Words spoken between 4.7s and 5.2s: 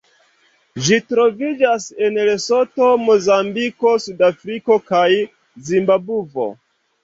kaj